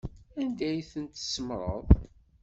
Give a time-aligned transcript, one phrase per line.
[0.41, 1.87] Anda ay ten-tsemmṛeḍ?